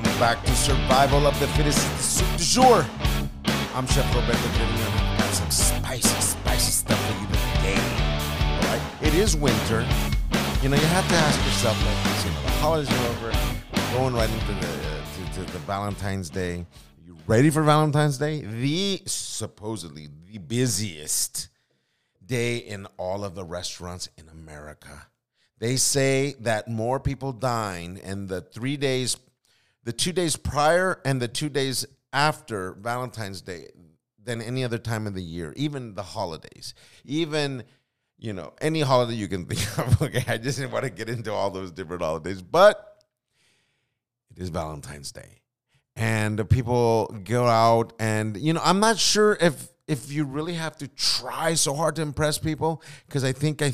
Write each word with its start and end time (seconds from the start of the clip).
Welcome 0.00 0.18
back 0.18 0.42
to 0.46 0.52
Survival 0.56 1.26
of 1.26 1.38
the 1.40 1.46
Fittest 1.48 1.78
Soup 2.00 2.26
du 2.38 2.42
Jour. 2.42 2.86
I'm 3.74 3.86
Chef 3.86 4.06
Roberto 4.14 4.38
Villian. 4.38 5.18
Got 5.18 5.34
some 5.34 5.50
spicy, 5.50 6.08
spicy 6.22 6.72
stuff 6.72 6.98
for 7.06 7.20
you 7.20 7.26
today. 7.26 7.76
All 7.76 8.62
right, 8.62 8.80
it 9.02 9.12
is 9.12 9.36
winter. 9.36 9.86
You 10.62 10.70
know, 10.70 10.76
you 10.76 10.86
have 10.86 11.06
to 11.06 11.14
ask 11.14 11.38
yourself 11.44 11.76
like 11.84 12.02
this. 12.04 12.24
You 12.24 12.30
know, 12.30 12.42
the 12.44 12.50
holidays 12.52 12.90
are 12.90 13.08
over. 13.10 13.38
We're 13.74 13.98
going 13.98 14.14
right 14.14 14.30
into 14.30 14.46
the 14.46 14.68
uh, 14.68 15.34
to, 15.34 15.44
to 15.44 15.52
the 15.52 15.58
Valentine's 15.58 16.30
Day. 16.30 16.64
You 17.04 17.18
ready 17.26 17.50
for 17.50 17.62
Valentine's 17.62 18.16
Day? 18.16 18.40
The 18.40 19.02
supposedly 19.04 20.08
the 20.32 20.38
busiest 20.38 21.50
day 22.24 22.56
in 22.56 22.86
all 22.96 23.22
of 23.22 23.34
the 23.34 23.44
restaurants 23.44 24.08
in 24.16 24.30
America. 24.30 25.08
They 25.58 25.76
say 25.76 26.36
that 26.40 26.68
more 26.68 26.98
people 26.98 27.32
dine 27.34 28.00
in 28.02 28.28
the 28.28 28.40
three 28.40 28.78
days, 28.78 29.18
the 29.84 29.92
two 29.92 30.12
days 30.12 30.36
prior 30.36 31.00
and 31.04 31.20
the 31.20 31.28
two 31.28 31.48
days 31.48 31.86
after 32.12 32.72
Valentine's 32.74 33.40
Day 33.40 33.68
than 34.22 34.42
any 34.42 34.64
other 34.64 34.78
time 34.78 35.06
of 35.06 35.14
the 35.14 35.22
year, 35.22 35.52
even 35.56 35.94
the 35.94 36.02
holidays, 36.02 36.74
even 37.04 37.64
you 38.18 38.32
know 38.32 38.52
any 38.60 38.80
holiday 38.80 39.14
you 39.14 39.28
can 39.28 39.46
think 39.46 39.78
of. 39.78 40.02
Okay, 40.02 40.24
I 40.28 40.38
just 40.38 40.58
didn't 40.58 40.72
want 40.72 40.84
to 40.84 40.90
get 40.90 41.08
into 41.08 41.32
all 41.32 41.50
those 41.50 41.72
different 41.72 42.02
holidays, 42.02 42.42
but 42.42 43.04
it 44.30 44.42
is 44.42 44.50
Valentine's 44.50 45.12
Day, 45.12 45.40
and 45.96 46.48
people 46.50 47.06
go 47.24 47.46
out, 47.46 47.92
and 47.98 48.36
you 48.36 48.52
know 48.52 48.60
I'm 48.62 48.80
not 48.80 48.98
sure 48.98 49.38
if 49.40 49.68
if 49.88 50.12
you 50.12 50.24
really 50.24 50.54
have 50.54 50.76
to 50.78 50.88
try 50.88 51.54
so 51.54 51.74
hard 51.74 51.96
to 51.96 52.02
impress 52.02 52.38
people 52.38 52.82
because 53.06 53.24
I 53.24 53.32
think 53.32 53.62
I. 53.62 53.72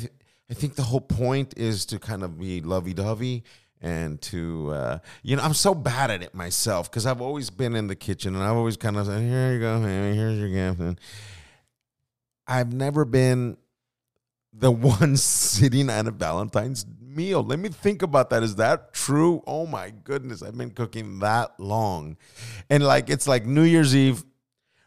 I 0.48 0.54
think 0.54 0.76
the 0.76 0.82
whole 0.84 1.00
point 1.00 1.54
is 1.56 1.86
to 1.86 1.98
kind 1.98 2.22
of 2.22 2.38
be 2.38 2.60
lovey 2.60 2.94
dovey 2.94 3.42
and 3.80 4.20
to, 4.22 4.70
uh, 4.72 4.98
you 5.22 5.36
know, 5.36 5.42
I'm 5.42 5.54
so 5.54 5.74
bad 5.74 6.10
at 6.10 6.22
it 6.22 6.34
myself 6.34 6.90
because 6.90 7.06
I've 7.06 7.20
always 7.20 7.50
been 7.50 7.74
in 7.74 7.86
the 7.86 7.96
kitchen 7.96 8.34
and 8.34 8.42
I've 8.42 8.56
always 8.56 8.76
kind 8.76 8.96
of 8.96 9.06
said, 9.06 9.20
here 9.20 9.52
you 9.52 9.60
go, 9.60 9.80
here's 9.80 10.38
your 10.38 10.48
gift. 10.48 10.80
And 10.80 11.00
I've 12.46 12.72
never 12.72 13.04
been 13.04 13.56
the 14.52 14.70
one 14.70 15.16
sitting 15.16 15.90
at 15.90 16.06
a 16.06 16.10
Valentine's 16.10 16.86
meal. 17.00 17.42
Let 17.42 17.58
me 17.58 17.68
think 17.68 18.02
about 18.02 18.30
that. 18.30 18.42
Is 18.42 18.56
that 18.56 18.92
true? 18.92 19.42
Oh 19.46 19.66
my 19.66 19.90
goodness, 19.90 20.42
I've 20.42 20.56
been 20.56 20.70
cooking 20.70 21.18
that 21.20 21.58
long. 21.58 22.16
And 22.70 22.84
like, 22.84 23.10
it's 23.10 23.28
like 23.28 23.46
New 23.46 23.62
Year's 23.62 23.94
Eve, 23.94 24.24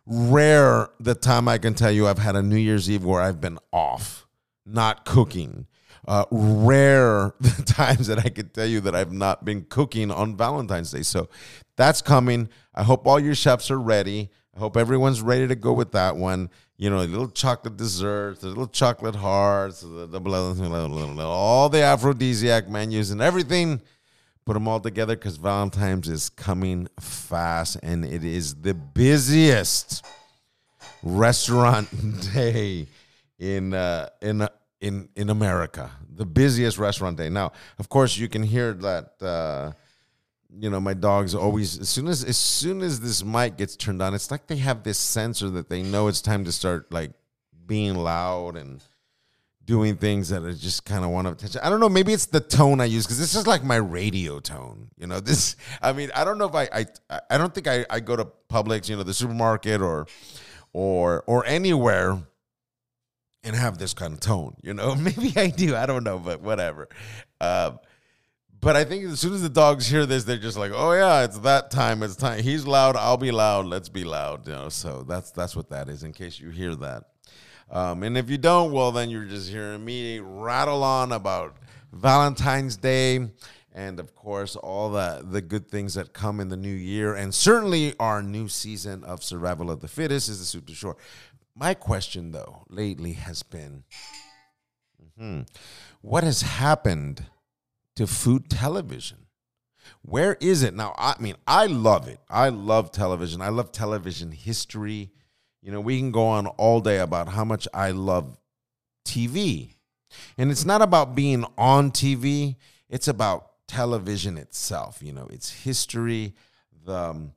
rare 0.06 0.90
the 1.00 1.16
time 1.16 1.48
I 1.48 1.60
can 1.60 1.76
tell 1.76 1.92
you 1.92 2.08
I've 2.08 2.18
had 2.18 2.36
a 2.36 2.42
New 2.42 2.58
Year's 2.58 2.90
Eve 2.90 3.06
where 3.06 3.22
I've 3.22 3.40
been 3.40 3.60
off 3.72 4.26
not 4.66 5.06
cooking. 5.06 5.68
Uh, 6.10 6.26
rare 6.32 7.36
the 7.40 7.64
times 7.68 8.08
that 8.08 8.18
I 8.18 8.30
could 8.30 8.52
tell 8.52 8.66
you 8.66 8.80
that 8.80 8.96
I've 8.96 9.12
not 9.12 9.46
been 9.46 9.66
cooking 9.70 10.10
on 10.10 10.36
Valentine's 10.36 10.90
Day. 10.90 11.04
So 11.04 11.30
that's 11.76 12.02
coming. 12.02 12.50
I 12.74 12.82
hope 12.82 13.06
all 13.06 13.20
your 13.20 13.36
chefs 13.36 13.70
are 13.70 13.80
ready. 13.80 14.32
I 14.56 14.60
hope 14.60 14.76
everyone's 14.76 15.22
ready 15.22 15.48
to 15.48 15.54
go 15.54 15.72
with 15.72 15.92
that 15.92 16.16
one. 16.16 16.50
You 16.78 16.90
know, 16.90 16.98
little 16.98 17.30
chocolate 17.30 17.78
desserts, 17.78 18.42
little 18.42 18.66
chocolate 18.66 19.14
hearts, 19.14 19.82
the, 19.82 20.08
the 20.08 20.20
blah, 20.20 20.56
blah, 20.56 20.88
blah, 20.88 21.30
all 21.30 21.70
the 21.70 21.84
aphrodisiac 21.84 22.68
menus 22.68 23.12
and 23.12 23.22
everything. 23.22 23.80
Put 24.48 24.54
them 24.54 24.68
all 24.68 24.80
together 24.80 25.16
because 25.16 25.38
Valentine's 25.38 26.10
is 26.10 26.30
coming 26.30 26.88
fast 27.00 27.78
and 27.84 28.04
it 28.04 28.24
is 28.24 28.56
the 28.56 28.74
busiest 28.74 30.04
restaurant 31.04 31.88
day 32.34 32.88
in 33.38 33.76
uh, 33.76 34.10
in 34.24 34.48
in 34.82 35.10
in 35.16 35.30
America, 35.30 35.92
the 36.10 36.26
busiest 36.26 36.78
restaurant 36.78 37.18
day. 37.18 37.30
Now, 37.30 37.52
of 37.78 37.90
course, 37.90 38.18
you 38.18 38.28
can 38.28 38.44
hear 38.44 38.74
that. 38.74 39.22
Uh, 39.22 39.72
you 40.58 40.68
know, 40.70 40.80
my 40.80 40.96
dogs 40.96 41.36
always 41.36 41.78
as 41.80 41.90
soon 41.90 42.08
as 42.08 42.24
as 42.24 42.38
soon 42.38 42.82
as 42.82 43.00
this 43.00 43.24
mic 43.24 43.58
gets 43.58 43.76
turned 43.76 44.02
on, 44.02 44.16
it's 44.16 44.32
like 44.32 44.48
they 44.48 44.58
have 44.58 44.82
this 44.84 44.98
sensor 44.98 45.50
that 45.52 45.70
they 45.70 45.84
know 45.84 46.08
it's 46.08 46.22
time 46.22 46.44
to 46.46 46.52
start 46.52 46.92
like 46.92 47.12
being 47.68 47.96
loud 47.96 48.58
and 48.58 48.82
doing 49.70 49.96
things 49.96 50.30
that 50.30 50.42
are 50.42 50.54
just 50.54 50.84
kind 50.84 51.06
of 51.06 51.12
want 51.12 51.28
to 51.28 51.34
attention. 51.34 51.62
I 51.64 51.70
don't 51.70 51.80
know. 51.80 51.90
Maybe 51.90 52.12
it's 52.12 52.26
the 52.26 52.40
tone 52.40 52.82
I 52.82 52.86
use 52.86 53.06
because 53.06 53.20
this 53.20 53.36
is 53.36 53.46
like 53.46 53.64
my 53.64 53.76
radio 53.76 54.40
tone. 54.40 54.90
You 54.98 55.06
know, 55.06 55.20
this. 55.30 55.56
I 55.84 55.94
mean, 55.94 56.10
I 56.16 56.24
don't 56.24 56.40
know 56.40 56.48
if 56.48 56.56
I 56.56 56.68
I 57.10 57.20
I 57.30 57.38
don't 57.38 57.54
think 57.54 57.68
I 57.68 57.86
I 57.90 58.00
go 58.00 58.16
to 58.16 58.26
Publix, 58.50 58.90
you 58.90 58.96
know, 58.96 59.04
the 59.04 59.14
supermarket 59.14 59.82
or 59.82 60.08
or 60.74 61.24
or 61.28 61.46
anywhere 61.46 62.24
and 63.44 63.56
have 63.56 63.78
this 63.78 63.94
kind 63.94 64.14
of 64.14 64.20
tone. 64.20 64.56
You 64.62 64.74
know, 64.74 64.96
maybe 64.96 65.34
I 65.36 65.48
do. 65.48 65.76
I 65.76 65.86
don't 65.86 66.04
know, 66.04 66.20
but 66.20 66.42
whatever. 66.42 66.90
Um, 67.42 67.80
but 68.62 68.76
I 68.76 68.84
think 68.84 69.06
as 69.06 69.20
soon 69.20 69.34
as 69.34 69.42
the 69.42 69.50
dogs 69.50 69.88
hear 69.88 70.06
this, 70.06 70.26
they're 70.26 70.38
just 70.38 70.58
like, 70.58 70.72
"Oh 70.74 70.92
yeah, 70.92 71.24
it's 71.24 71.40
that 71.40 71.72
time. 71.72 72.04
It's 72.04 72.16
time. 72.16 72.44
He's 72.44 72.68
loud. 72.68 72.96
I'll 72.96 73.18
be 73.18 73.32
loud. 73.32 73.66
Let's 73.66 73.90
be 73.90 74.04
loud." 74.04 74.48
You 74.48 74.54
know, 74.54 74.70
so 74.70 75.04
that's 75.04 75.32
that's 75.32 75.56
what 75.56 75.70
that 75.70 75.88
is. 75.88 76.04
In 76.04 76.12
case 76.12 76.40
you 76.40 76.50
hear 76.50 76.76
that, 76.76 77.06
um, 77.72 78.04
and 78.04 78.18
if 78.18 78.30
you 78.30 78.38
don't, 78.38 78.72
well, 78.72 78.92
then 78.92 79.10
you're 79.10 79.26
just 79.26 79.50
hearing 79.50 79.86
me 79.86 80.20
rattle 80.20 80.84
on 80.84 81.14
about 81.14 81.56
Valentine's 81.94 82.76
Day, 82.76 83.30
and 83.74 84.00
of 84.00 84.14
course 84.14 84.58
all 84.58 84.92
the 84.92 85.26
the 85.30 85.42
good 85.42 85.70
things 85.70 85.94
that 85.94 86.12
come 86.14 86.42
in 86.42 86.50
the 86.50 86.58
new 86.58 86.68
year, 86.68 87.16
and 87.16 87.34
certainly 87.34 87.96
our 87.98 88.22
new 88.22 88.50
season 88.50 89.06
of 89.06 89.24
Survival 89.24 89.72
of 89.72 89.80
the 89.80 89.88
Fittest 89.88 90.28
is 90.28 90.52
the 90.52 90.60
du 90.60 90.74
Jour. 90.74 90.98
My 91.60 91.74
question, 91.74 92.32
though, 92.32 92.64
lately 92.70 93.14
has 93.14 93.44
been 93.44 93.84
mm-hmm, 95.20 95.42
what 96.02 96.24
has 96.24 96.42
happened 96.42 97.26
to 97.98 98.08
food 98.08 98.50
television? 98.50 99.26
Where 100.02 100.38
is 100.40 100.64
it 100.64 100.74
now? 100.74 100.96
I 100.98 101.16
mean, 101.20 101.36
I 101.46 101.66
love 101.66 102.08
it. 102.08 102.22
I 102.30 102.48
love 102.48 102.94
television. 102.94 103.42
I 103.42 103.50
love 103.50 103.74
television 103.74 104.32
history. 104.32 105.12
You 105.62 105.74
know, 105.74 105.82
we 105.82 106.00
can 106.00 106.12
go 106.12 106.28
on 106.28 106.48
all 106.48 106.80
day 106.80 107.00
about 107.00 107.28
how 107.28 107.44
much 107.44 107.68
I 107.74 107.92
love 107.92 108.38
TV. 109.06 109.74
And 110.38 110.52
it's 110.52 110.64
not 110.64 110.82
about 110.82 111.14
being 111.14 111.44
on 111.58 111.92
TV, 111.92 112.56
it's 112.90 113.10
about 113.10 113.52
television 113.68 114.38
itself. 114.38 115.00
You 115.02 115.12
know, 115.12 115.28
its 115.28 115.52
history, 115.52 116.36
the. 116.86 116.96
Um, 116.96 117.34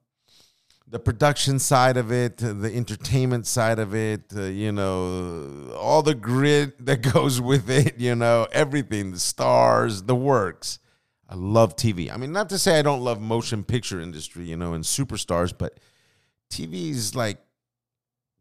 the 0.93 0.99
production 0.99 1.59
side 1.59 1.97
of 1.97 2.13
it, 2.13 2.37
the 2.37 2.71
entertainment 2.73 3.47
side 3.47 3.79
of 3.79 3.95
it, 3.95 4.25
uh, 4.37 4.43
you 4.43 4.71
know, 4.71 5.75
all 5.75 6.03
the 6.03 6.15
grit 6.15 6.85
that 6.85 6.99
goes 6.99 7.41
with 7.41 7.71
it, 7.71 7.99
you 7.99 8.15
know, 8.15 8.47
everything, 8.53 9.11
the 9.11 9.19
stars, 9.19 10.03
the 10.03 10.15
works. 10.15 10.79
I 11.27 11.35
love 11.35 11.77
TV. 11.77 12.13
I 12.13 12.19
mean, 12.19 12.31
not 12.31 12.51
to 12.51 12.59
say 12.59 12.79
I 12.79 12.83
don't 12.83 13.01
love 13.01 13.23
motion 13.23 13.65
picture 13.65 14.03
industry, 14.03 14.45
you 14.45 14.57
know, 14.57 14.75
and 14.75 14.85
superstars, 14.85 15.57
but 15.57 15.81
TV 16.51 16.91
is 16.91 17.15
like 17.15 17.39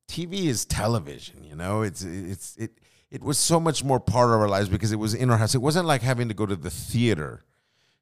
TV 0.09 0.47
is 0.47 0.65
television, 0.65 1.45
you 1.45 1.55
know. 1.55 1.83
It's 1.83 2.03
it's 2.03 2.57
it 2.57 2.71
it 3.09 3.23
was 3.23 3.37
so 3.37 3.61
much 3.61 3.81
more 3.81 4.01
part 4.01 4.29
of 4.29 4.41
our 4.41 4.49
lives 4.49 4.67
because 4.67 4.91
it 4.91 4.97
was 4.97 5.13
in 5.13 5.29
our 5.29 5.37
house. 5.37 5.55
It 5.55 5.61
wasn't 5.61 5.85
like 5.85 6.01
having 6.01 6.27
to 6.27 6.33
go 6.33 6.45
to 6.45 6.57
the 6.57 6.69
theater, 6.69 7.45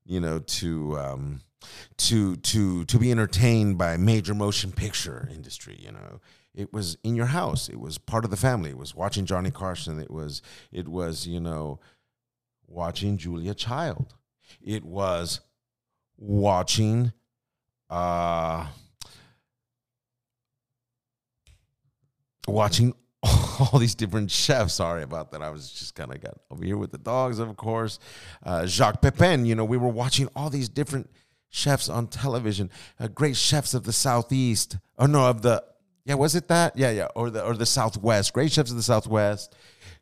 you 0.09 0.19
know, 0.19 0.39
to 0.39 0.97
um 0.99 1.41
to 1.97 2.35
to 2.37 2.83
to 2.85 2.97
be 2.97 3.11
entertained 3.11 3.77
by 3.77 3.95
major 3.97 4.33
motion 4.33 4.71
picture 4.71 5.29
industry 5.31 5.77
you 5.79 5.91
know. 5.91 6.19
It 6.55 6.73
was 6.73 6.97
in 7.03 7.15
your 7.15 7.27
house. 7.27 7.69
It 7.69 7.79
was 7.79 7.97
part 7.99 8.25
of 8.25 8.31
the 8.31 8.37
family. 8.37 8.71
It 8.71 8.77
was 8.77 8.95
watching 8.95 9.25
johnny 9.25 9.51
carson. 9.51 9.99
It 9.99 10.11
was 10.11 10.41
it 10.71 10.87
was 10.87 11.27
you 11.27 11.39
know 11.39 11.79
watching 12.67 13.17
julia 13.17 13.53
child. 13.53 14.15
It 14.61 14.83
was 14.83 15.41
watching 16.17 17.13
uh 17.89 18.67
watching 22.47 22.93
all 23.23 23.79
these 23.79 23.95
different 23.95 24.31
chefs. 24.31 24.75
Sorry 24.75 25.03
about 25.03 25.31
that. 25.31 25.41
I 25.41 25.49
was 25.49 25.71
just 25.71 25.95
kind 25.95 26.13
of 26.13 26.21
got 26.21 26.37
over 26.49 26.63
here 26.63 26.77
with 26.77 26.91
the 26.91 26.97
dogs, 26.97 27.39
of 27.39 27.55
course. 27.57 27.99
Uh, 28.43 28.65
Jacques 28.65 29.01
Pepin, 29.01 29.45
you 29.45 29.55
know, 29.55 29.65
we 29.65 29.77
were 29.77 29.89
watching 29.89 30.29
all 30.35 30.49
these 30.49 30.69
different 30.69 31.09
chefs 31.49 31.89
on 31.89 32.07
television, 32.07 32.69
uh, 32.99 33.07
great 33.07 33.35
chefs 33.35 33.73
of 33.73 33.83
the 33.83 33.93
southeast. 33.93 34.77
Oh 34.97 35.05
no, 35.05 35.27
of 35.27 35.41
the 35.41 35.63
yeah, 36.05 36.15
was 36.15 36.35
it 36.35 36.47
that? 36.47 36.77
Yeah, 36.77 36.91
yeah, 36.91 37.07
or 37.15 37.29
the 37.29 37.43
or 37.43 37.55
the 37.55 37.65
southwest. 37.65 38.33
Great 38.33 38.51
chefs 38.51 38.71
of 38.71 38.77
the 38.77 38.83
southwest, 38.83 39.55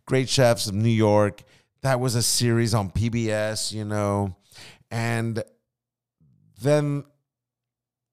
great 0.06 0.30
chefs 0.30 0.68
of 0.68 0.76
New 0.76 0.90
York. 0.90 1.44
That 1.82 2.00
was 2.00 2.16
a 2.16 2.24
series 2.24 2.74
on 2.74 2.92
PBS, 2.92 3.72
you 3.72 3.86
know, 3.86 4.36
and 4.92 5.44
then 6.62 7.04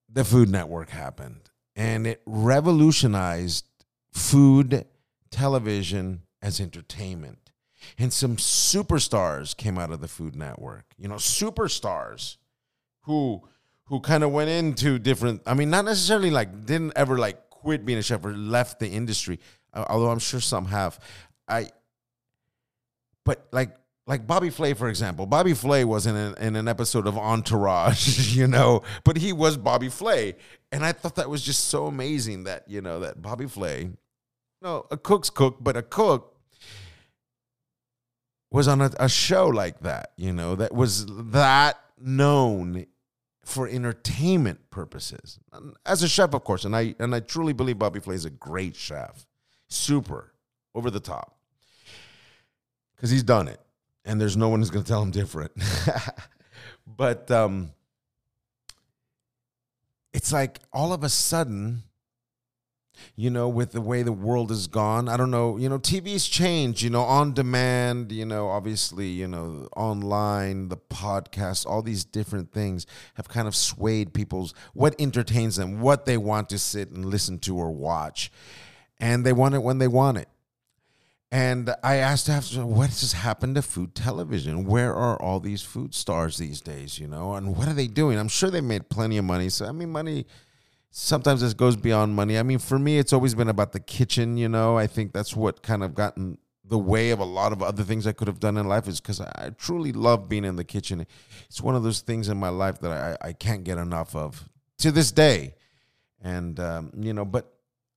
the 0.08 0.24
Food 0.24 0.48
Network 0.48 0.90
happened, 0.90 1.50
and 1.76 2.06
it 2.06 2.22
revolutionized 2.24 3.66
food 4.12 4.86
television 5.34 6.22
as 6.40 6.60
entertainment. 6.60 7.50
And 7.98 8.12
some 8.12 8.36
superstars 8.36 9.54
came 9.56 9.78
out 9.78 9.90
of 9.90 10.00
the 10.00 10.08
Food 10.08 10.36
Network. 10.36 10.86
You 10.96 11.08
know, 11.08 11.16
superstars 11.16 12.36
who 13.02 13.42
who 13.86 14.00
kind 14.00 14.24
of 14.24 14.30
went 14.30 14.48
into 14.48 14.98
different 14.98 15.42
i 15.46 15.52
mean 15.52 15.68
not 15.68 15.84
necessarily 15.84 16.30
like 16.30 16.64
didn't 16.64 16.94
ever 16.96 17.18
like 17.18 17.50
quit 17.50 17.84
being 17.84 17.98
a 17.98 18.02
chef 18.02 18.24
or 18.24 18.32
left 18.34 18.78
the 18.78 18.88
industry 18.88 19.38
uh, 19.74 19.84
although 19.90 20.08
i'm 20.08 20.18
sure 20.18 20.40
some 20.40 20.64
have 20.64 20.98
i 21.48 21.68
but 23.26 23.46
like 23.52 23.76
like 24.06 24.26
Bobby 24.26 24.50
Flay, 24.50 24.74
for 24.74 24.88
example. 24.88 25.24
Bobby 25.24 25.54
Flay 25.54 25.84
was 25.84 26.06
in 26.06 26.14
an, 26.14 26.34
in 26.38 26.56
an 26.56 26.68
episode 26.68 27.06
of 27.06 27.16
Entourage, 27.16 28.36
you 28.36 28.46
know, 28.46 28.82
but 29.02 29.16
he 29.16 29.32
was 29.32 29.56
Bobby 29.56 29.88
Flay. 29.88 30.34
And 30.70 30.84
I 30.84 30.92
thought 30.92 31.14
that 31.16 31.30
was 31.30 31.42
just 31.42 31.68
so 31.68 31.86
amazing 31.86 32.44
that, 32.44 32.68
you 32.68 32.82
know, 32.82 33.00
that 33.00 33.22
Bobby 33.22 33.46
Flay, 33.46 33.90
no, 34.64 34.86
a 34.90 34.96
cook's 34.96 35.30
cook, 35.30 35.58
but 35.60 35.76
a 35.76 35.82
cook 35.82 36.34
was 38.50 38.66
on 38.66 38.80
a, 38.80 38.90
a 38.98 39.08
show 39.08 39.46
like 39.46 39.80
that, 39.80 40.12
you 40.16 40.32
know, 40.32 40.56
that 40.56 40.72
was 40.72 41.06
that 41.06 41.78
known 41.98 42.86
for 43.44 43.68
entertainment 43.68 44.70
purposes. 44.70 45.38
As 45.84 46.02
a 46.02 46.08
chef, 46.08 46.32
of 46.32 46.42
course, 46.44 46.64
and 46.64 46.74
I 46.74 46.94
and 46.98 47.14
I 47.14 47.20
truly 47.20 47.52
believe 47.52 47.78
Bobby 47.78 48.00
Flay 48.00 48.14
is 48.14 48.24
a 48.24 48.30
great 48.30 48.74
chef. 48.74 49.26
Super 49.68 50.32
over 50.74 50.90
the 50.90 51.00
top. 51.00 51.36
Cuz 52.96 53.10
he's 53.10 53.22
done 53.22 53.48
it 53.48 53.60
and 54.04 54.20
there's 54.20 54.36
no 54.36 54.48
one 54.48 54.60
who's 54.60 54.70
going 54.70 54.84
to 54.84 54.88
tell 54.88 55.02
him 55.02 55.10
different. 55.10 55.52
but 56.86 57.30
um, 57.30 57.72
it's 60.12 60.32
like 60.32 60.60
all 60.72 60.92
of 60.92 61.04
a 61.04 61.08
sudden, 61.08 61.82
you 63.16 63.30
know, 63.30 63.48
with 63.48 63.72
the 63.72 63.80
way 63.80 64.02
the 64.02 64.12
world 64.12 64.50
has 64.50 64.66
gone, 64.66 65.08
I 65.08 65.16
don't 65.16 65.30
know, 65.30 65.56
you 65.56 65.68
know, 65.68 65.78
TV's 65.78 66.26
changed, 66.26 66.82
you 66.82 66.90
know, 66.90 67.02
on 67.02 67.32
demand, 67.32 68.12
you 68.12 68.24
know, 68.24 68.48
obviously, 68.48 69.08
you 69.08 69.28
know, 69.28 69.68
online, 69.76 70.68
the 70.68 70.76
podcast, 70.76 71.66
all 71.66 71.82
these 71.82 72.04
different 72.04 72.52
things 72.52 72.86
have 73.14 73.28
kind 73.28 73.48
of 73.48 73.54
swayed 73.54 74.14
people's 74.14 74.54
what 74.72 74.94
entertains 74.98 75.56
them, 75.56 75.80
what 75.80 76.06
they 76.06 76.16
want 76.16 76.48
to 76.50 76.58
sit 76.58 76.90
and 76.90 77.04
listen 77.04 77.38
to 77.40 77.56
or 77.56 77.70
watch. 77.70 78.30
And 78.98 79.24
they 79.24 79.32
want 79.32 79.54
it 79.54 79.62
when 79.62 79.78
they 79.78 79.88
want 79.88 80.18
it. 80.18 80.28
And 81.34 81.74
I 81.82 81.96
asked 81.96 82.28
after, 82.28 82.64
what 82.64 82.90
has 82.90 83.12
happened 83.12 83.56
to 83.56 83.62
food 83.62 83.96
television? 83.96 84.66
Where 84.66 84.94
are 84.94 85.20
all 85.20 85.40
these 85.40 85.62
food 85.62 85.92
stars 85.92 86.38
these 86.38 86.60
days, 86.60 87.00
you 87.00 87.08
know? 87.08 87.34
And 87.34 87.56
what 87.56 87.66
are 87.66 87.72
they 87.72 87.88
doing? 87.88 88.20
I'm 88.20 88.28
sure 88.28 88.50
they 88.50 88.60
made 88.60 88.88
plenty 88.88 89.18
of 89.18 89.24
money. 89.24 89.48
So, 89.48 89.66
I 89.66 89.72
mean, 89.72 89.90
money, 89.90 90.26
sometimes 90.96 91.40
this 91.40 91.54
goes 91.54 91.74
beyond 91.74 92.14
money. 92.14 92.38
I 92.38 92.44
mean, 92.44 92.60
for 92.60 92.78
me, 92.78 92.98
it's 92.98 93.12
always 93.12 93.34
been 93.34 93.48
about 93.48 93.72
the 93.72 93.80
kitchen, 93.80 94.36
you 94.36 94.48
know? 94.48 94.78
I 94.78 94.86
think 94.86 95.12
that's 95.12 95.34
what 95.34 95.60
kind 95.60 95.82
of 95.82 95.92
gotten 95.92 96.38
the 96.64 96.78
way 96.78 97.10
of 97.10 97.18
a 97.18 97.24
lot 97.24 97.52
of 97.52 97.62
other 97.62 97.82
things 97.82 98.06
I 98.06 98.12
could 98.12 98.28
have 98.28 98.38
done 98.38 98.56
in 98.56 98.68
life 98.68 98.86
is 98.86 99.00
because 99.00 99.20
I, 99.20 99.50
truly 99.58 99.92
love 99.92 100.28
being 100.28 100.44
in 100.44 100.54
the 100.54 100.64
kitchen. 100.64 101.04
It's 101.46 101.60
one 101.60 101.74
of 101.74 101.82
those 101.82 102.00
things 102.00 102.28
in 102.28 102.38
my 102.38 102.48
life 102.48 102.78
that 102.78 102.92
I, 102.92 103.28
I 103.28 103.32
can't 103.32 103.64
get 103.64 103.76
enough 103.76 104.14
of 104.14 104.48
to 104.78 104.92
this 104.92 105.10
day. 105.10 105.56
And, 106.22 106.60
um, 106.60 106.92
you 106.96 107.12
know, 107.12 107.24
but 107.24 107.52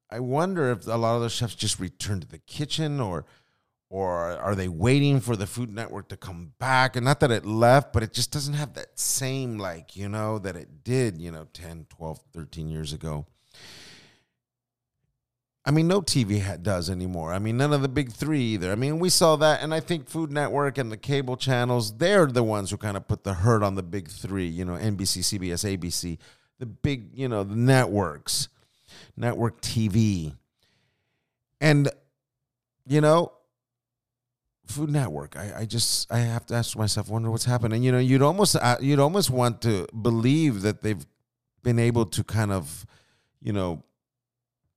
I 0.09 0.19
wonder 0.19 0.71
if 0.71 0.87
a 0.87 0.97
lot 0.97 1.15
of 1.15 1.21
those 1.21 1.33
chefs 1.33 1.53
just 1.53 1.79
return 1.79 2.19
to 2.19 2.27
the 2.27 2.39
kitchen 2.39 2.99
or 2.99 3.25
or 3.89 4.37
are 4.37 4.55
they 4.55 4.67
waiting 4.67 5.19
for 5.19 5.35
the 5.35 5.47
Food 5.47 5.71
Network 5.71 6.09
to 6.09 6.17
come 6.17 6.53
back? 6.59 6.95
And 6.95 7.05
not 7.05 7.19
that 7.21 7.31
it 7.31 7.45
left, 7.45 7.93
but 7.93 8.03
it 8.03 8.13
just 8.13 8.31
doesn't 8.31 8.55
have 8.55 8.73
that 8.73 8.99
same 8.99 9.57
like, 9.57 9.95
you 9.95 10.09
know, 10.09 10.39
that 10.39 10.55
it 10.55 10.83
did, 10.83 11.17
you 11.21 11.31
know, 11.31 11.47
10, 11.53 11.87
12, 11.89 12.19
13 12.33 12.69
years 12.69 12.93
ago. 12.93 13.25
I 15.65 15.71
mean, 15.71 15.87
no 15.87 16.01
TV 16.01 16.61
does 16.63 16.89
anymore. 16.89 17.33
I 17.33 17.39
mean, 17.39 17.57
none 17.57 17.73
of 17.73 17.81
the 17.81 17.89
big 17.89 18.13
three 18.13 18.41
either. 18.41 18.71
I 18.71 18.75
mean, 18.75 18.99
we 18.99 19.09
saw 19.09 19.35
that, 19.37 19.61
and 19.61 19.73
I 19.73 19.81
think 19.81 20.07
Food 20.07 20.31
Network 20.31 20.77
and 20.77 20.89
the 20.89 20.97
cable 20.97 21.35
channels, 21.35 21.97
they're 21.97 22.25
the 22.25 22.43
ones 22.43 22.71
who 22.71 22.77
kind 22.77 22.95
of 22.95 23.07
put 23.07 23.25
the 23.25 23.33
hurt 23.33 23.63
on 23.63 23.75
the 23.75 23.83
big 23.83 24.07
three, 24.07 24.47
you 24.47 24.63
know, 24.63 24.73
NBC, 24.73 25.39
CBS, 25.39 25.77
ABC, 25.77 26.17
the 26.59 26.65
big, 26.65 27.09
you 27.13 27.27
know, 27.27 27.43
the 27.43 27.55
networks 27.55 28.47
network 29.17 29.61
TV. 29.61 30.35
And, 31.59 31.89
you 32.85 33.01
know, 33.01 33.31
Food 34.69 34.89
Network. 34.91 35.35
I, 35.37 35.59
I 35.59 35.65
just 35.65 36.11
I 36.11 36.19
have 36.19 36.45
to 36.47 36.55
ask 36.55 36.77
myself, 36.77 37.09
wonder 37.09 37.31
what's 37.31 37.45
happening. 37.45 37.77
And, 37.77 37.85
you 37.85 37.91
know, 37.91 37.99
you'd 37.99 38.21
almost 38.21 38.55
uh, 38.55 38.77
you'd 38.81 38.99
almost 38.99 39.29
want 39.29 39.61
to 39.61 39.87
believe 40.01 40.61
that 40.61 40.81
they've 40.81 41.05
been 41.63 41.79
able 41.79 42.05
to 42.05 42.23
kind 42.23 42.51
of, 42.51 42.85
you 43.41 43.53
know, 43.53 43.83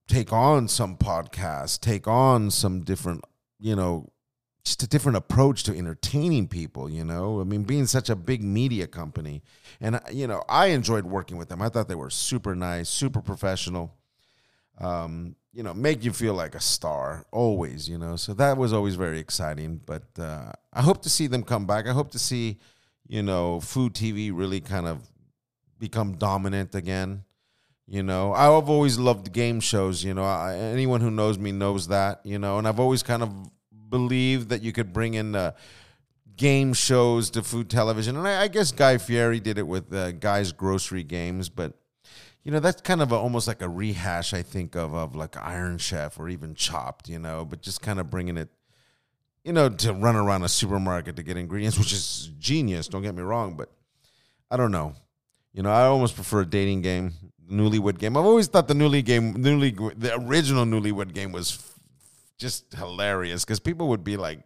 take 0.07 0.33
on 0.33 0.67
some 0.67 0.97
podcasts, 0.97 1.79
take 1.79 2.07
on 2.07 2.51
some 2.51 2.81
different, 2.81 3.23
you 3.59 3.75
know, 3.75 4.11
just 4.63 4.83
a 4.83 4.87
different 4.87 5.17
approach 5.17 5.63
to 5.63 5.77
entertaining 5.77 6.47
people. 6.47 6.89
You 6.89 7.05
know, 7.05 7.41
I 7.41 7.43
mean, 7.43 7.63
being 7.63 7.87
such 7.87 8.09
a 8.09 8.15
big 8.15 8.43
media 8.43 8.87
company, 8.87 9.41
and 9.79 9.99
you 10.11 10.27
know, 10.27 10.43
I 10.49 10.67
enjoyed 10.67 11.05
working 11.05 11.37
with 11.37 11.49
them. 11.49 11.61
I 11.61 11.69
thought 11.69 11.87
they 11.87 11.95
were 11.95 12.09
super 12.09 12.55
nice, 12.55 12.89
super 12.89 13.21
professional 13.21 13.95
um, 14.79 15.35
you 15.53 15.63
know, 15.63 15.73
make 15.73 16.03
you 16.03 16.13
feel 16.13 16.33
like 16.33 16.55
a 16.55 16.59
star 16.59 17.25
always, 17.31 17.89
you 17.89 17.97
know. 17.97 18.15
So 18.15 18.33
that 18.35 18.57
was 18.57 18.71
always 18.73 18.95
very 18.95 19.19
exciting. 19.19 19.81
But 19.85 20.03
uh, 20.17 20.51
I 20.73 20.81
hope 20.81 21.01
to 21.03 21.09
see 21.09 21.27
them 21.27 21.43
come 21.43 21.65
back. 21.65 21.87
I 21.87 21.91
hope 21.91 22.11
to 22.11 22.19
see, 22.19 22.59
you 23.07 23.21
know, 23.21 23.59
food 23.59 23.93
TV 23.93 24.31
really 24.33 24.61
kind 24.61 24.87
of 24.87 25.01
become 25.77 26.13
dominant 26.13 26.73
again. 26.73 27.23
You 27.87 28.03
know, 28.03 28.33
I've 28.33 28.69
always 28.69 28.97
loved 28.97 29.33
game 29.33 29.59
shows. 29.59 30.03
You 30.03 30.13
know, 30.13 30.23
I, 30.23 30.55
anyone 30.55 31.01
who 31.01 31.11
knows 31.11 31.37
me 31.37 31.51
knows 31.51 31.87
that. 31.89 32.25
You 32.25 32.39
know, 32.39 32.57
and 32.57 32.67
I've 32.67 32.79
always 32.79 33.03
kind 33.03 33.21
of 33.21 33.31
believed 33.89 34.49
that 34.49 34.61
you 34.61 34.71
could 34.71 34.93
bring 34.93 35.15
in. 35.15 35.35
Uh, 35.35 35.51
game 36.37 36.73
shows 36.73 37.29
to 37.29 37.43
food 37.43 37.69
television, 37.69 38.17
and 38.17 38.27
I, 38.27 38.43
I 38.43 38.47
guess 38.47 38.71
Guy 38.71 38.97
Fieri 38.97 39.39
did 39.39 39.59
it 39.59 39.67
with 39.67 39.93
uh, 39.93 40.11
Guy's 40.13 40.51
Grocery 40.51 41.03
Games, 41.03 41.49
but 41.49 41.73
you 42.43 42.51
know 42.51 42.59
that's 42.59 42.81
kind 42.81 43.01
of 43.01 43.11
a, 43.11 43.15
almost 43.15 43.47
like 43.47 43.61
a 43.61 43.69
rehash 43.69 44.33
i 44.33 44.41
think 44.41 44.75
of 44.75 44.93
of 44.93 45.15
like 45.15 45.35
iron 45.37 45.77
chef 45.77 46.19
or 46.19 46.29
even 46.29 46.55
chopped 46.55 47.07
you 47.09 47.19
know 47.19 47.45
but 47.45 47.61
just 47.61 47.81
kind 47.81 47.99
of 47.99 48.09
bringing 48.09 48.37
it 48.37 48.49
you 49.43 49.53
know 49.53 49.69
to 49.69 49.93
run 49.93 50.15
around 50.15 50.43
a 50.43 50.49
supermarket 50.49 51.15
to 51.15 51.23
get 51.23 51.37
ingredients 51.37 51.77
which 51.77 51.93
is 51.93 52.31
genius 52.39 52.87
don't 52.87 53.01
get 53.01 53.15
me 53.15 53.21
wrong 53.21 53.55
but 53.55 53.69
i 54.49 54.57
don't 54.57 54.71
know. 54.71 54.93
You 55.53 55.63
know 55.63 55.71
i 55.71 55.83
almost 55.83 56.15
prefer 56.15 56.41
a 56.41 56.45
dating 56.45 56.81
game 56.81 57.13
newlywed 57.49 57.99
game. 57.99 58.15
I've 58.15 58.25
always 58.25 58.47
thought 58.47 58.69
the 58.69 58.73
newly 58.73 59.01
game 59.01 59.33
newly 59.33 59.71
the 59.71 60.15
original 60.15 60.63
newlywed 60.63 61.13
game 61.13 61.33
was 61.33 61.57
f- 61.57 61.79
just 62.37 62.73
hilarious 62.73 63.43
because 63.43 63.59
people 63.59 63.89
would 63.89 64.05
be 64.05 64.15
like 64.15 64.39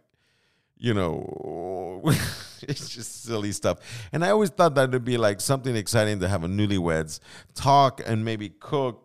you 0.78 0.94
know, 0.94 2.02
it's 2.68 2.88
just 2.88 3.24
silly 3.24 3.52
stuff. 3.52 3.78
And 4.12 4.24
I 4.24 4.30
always 4.30 4.50
thought 4.50 4.74
that 4.74 4.90
would 4.90 5.04
be 5.04 5.18
like 5.18 5.40
something 5.40 5.74
exciting 5.76 6.20
to 6.20 6.28
have 6.28 6.44
a 6.44 6.48
newlyweds 6.48 7.20
talk 7.54 8.00
and 8.04 8.24
maybe 8.24 8.48
cook 8.48 9.02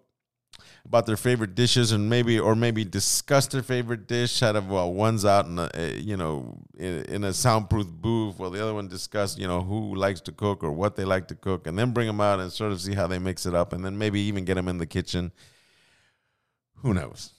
about 0.83 1.05
their 1.05 1.17
favorite 1.17 1.53
dishes 1.53 1.91
and 1.91 2.09
maybe 2.09 2.39
or 2.39 2.55
maybe 2.55 2.83
discuss 2.83 3.45
their 3.47 3.61
favorite 3.61 4.07
dish 4.07 4.41
out 4.41 4.55
of 4.55 4.67
well 4.67 4.91
one's 4.91 5.23
out 5.23 5.45
in 5.45 5.59
a, 5.59 5.69
eh, 5.75 5.93
you 5.97 6.17
know 6.17 6.57
in, 6.75 7.03
in, 7.05 7.23
a 7.23 7.31
soundproof 7.31 7.85
booth 7.85 8.39
while 8.39 8.49
the 8.49 8.61
other 8.61 8.73
one 8.73 8.87
discuss 8.87 9.37
you 9.37 9.47
know 9.47 9.61
who 9.61 9.93
likes 9.93 10.19
to 10.19 10.31
cook 10.31 10.63
or 10.63 10.71
what 10.71 10.95
they 10.95 11.05
like 11.05 11.27
to 11.27 11.35
cook 11.35 11.67
and 11.67 11.77
then 11.77 11.91
bring 11.91 12.07
them 12.07 12.19
out 12.19 12.39
and 12.39 12.51
sort 12.51 12.71
of 12.71 12.81
see 12.81 12.95
how 12.95 13.05
they 13.05 13.19
mix 13.19 13.45
it 13.45 13.53
up 13.53 13.73
and 13.73 13.85
then 13.85 13.95
maybe 13.95 14.19
even 14.19 14.43
get 14.43 14.55
them 14.55 14.67
in 14.67 14.79
the 14.79 14.87
kitchen 14.87 15.31
who 16.77 16.95
knows 16.95 17.33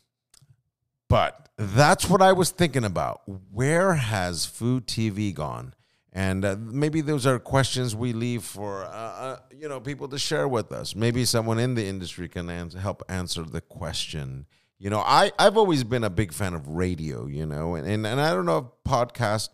but 1.13 1.51
that's 1.59 2.09
what 2.09 2.23
I 2.23 2.33
was 2.33 2.49
thinking 2.49 2.85
about. 2.85 3.21
Where 3.51 3.93
has 3.93 4.47
food 4.47 4.87
TV 4.87 5.35
gone? 5.35 5.75
And 6.13 6.45
uh, 6.45 6.57
maybe 6.59 7.01
those 7.01 7.27
are 7.27 7.39
questions 7.39 7.97
we 7.97 8.13
leave 8.13 8.45
for 8.45 8.85
uh, 8.85 8.89
uh, 8.89 9.39
you 9.51 9.69
know 9.69 9.81
people 9.81 10.09
to 10.09 10.19
share 10.19 10.47
with 10.47 10.71
us. 10.71 10.95
Maybe 10.95 11.25
someone 11.25 11.59
in 11.59 11.75
the 11.75 11.87
industry 11.87 12.29
can 12.29 12.49
help 12.73 13.03
answer 13.09 13.45
the 13.45 13.63
question. 13.63 14.47
You 14.79 14.91
know, 14.91 15.01
I 15.01 15.33
I've 15.39 15.57
always 15.57 15.85
been 15.85 16.05
a 16.05 16.11
big 16.11 16.35
fan 16.35 16.53
of 16.53 16.69
radio. 16.69 17.27
You 17.27 17.47
know, 17.47 17.77
and 17.77 17.87
and, 17.87 18.07
and 18.07 18.21
I 18.21 18.35
don't 18.35 18.45
know 18.45 18.59
if 18.59 18.91
podcast 18.91 19.49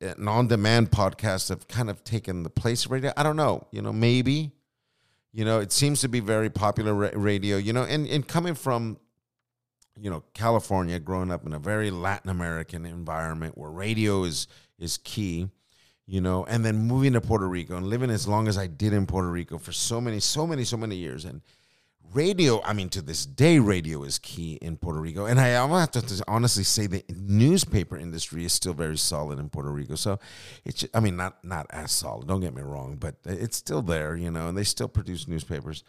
and 0.00 0.28
on-demand 0.28 0.90
podcasts 0.90 1.48
have 1.50 1.68
kind 1.68 1.88
of 1.88 2.02
taken 2.02 2.42
the 2.42 2.50
place 2.50 2.86
of 2.86 2.90
radio. 2.90 3.12
I 3.16 3.22
don't 3.22 3.36
know. 3.36 3.66
You 3.70 3.82
know, 3.82 3.92
maybe. 3.92 4.52
You 5.34 5.46
know, 5.46 5.60
it 5.60 5.72
seems 5.72 6.02
to 6.02 6.08
be 6.08 6.20
very 6.20 6.50
popular 6.50 6.94
radio. 6.94 7.58
You 7.58 7.74
know, 7.74 7.84
and 7.84 8.06
and 8.06 8.26
coming 8.26 8.54
from 8.54 8.98
you 10.00 10.10
know, 10.10 10.22
California, 10.34 10.98
growing 10.98 11.30
up 11.30 11.46
in 11.46 11.52
a 11.52 11.58
very 11.58 11.90
Latin 11.90 12.30
American 12.30 12.86
environment 12.86 13.58
where 13.58 13.70
radio 13.70 14.24
is 14.24 14.46
is 14.78 14.96
key, 14.98 15.48
you 16.06 16.20
know, 16.20 16.44
and 16.44 16.64
then 16.64 16.76
moving 16.76 17.12
to 17.12 17.20
Puerto 17.20 17.48
Rico 17.48 17.76
and 17.76 17.86
living 17.86 18.10
as 18.10 18.26
long 18.26 18.48
as 18.48 18.58
I 18.58 18.66
did 18.66 18.92
in 18.92 19.06
Puerto 19.06 19.30
Rico 19.30 19.58
for 19.58 19.72
so 19.72 20.00
many, 20.00 20.20
so 20.20 20.46
many, 20.46 20.64
so 20.64 20.76
many 20.76 20.96
years. 20.96 21.24
And 21.24 21.42
radio, 22.12 22.62
I 22.62 22.72
mean, 22.72 22.88
to 22.90 23.02
this 23.02 23.24
day, 23.24 23.58
radio 23.58 24.02
is 24.02 24.18
key 24.18 24.54
in 24.60 24.76
Puerto 24.76 25.00
Rico. 25.00 25.26
And 25.26 25.40
I, 25.40 25.48
have 25.48 25.90
to 25.92 26.24
honestly 26.26 26.64
say 26.64 26.86
the 26.86 27.04
newspaper 27.08 27.96
industry 27.96 28.44
is 28.44 28.52
still 28.52 28.74
very 28.74 28.98
solid 28.98 29.38
in 29.38 29.48
Puerto 29.48 29.70
Rico. 29.70 29.94
So 29.94 30.18
it's, 30.64 30.84
I 30.92 31.00
mean, 31.00 31.16
not 31.16 31.42
not 31.44 31.66
as 31.70 31.92
solid. 31.92 32.28
Don't 32.28 32.40
get 32.40 32.54
me 32.54 32.62
wrong, 32.62 32.96
but 32.96 33.16
it's 33.24 33.56
still 33.56 33.82
there, 33.82 34.16
you 34.16 34.30
know, 34.30 34.48
and 34.48 34.58
they 34.58 34.64
still 34.64 34.88
produce 34.88 35.28
newspapers. 35.28 35.84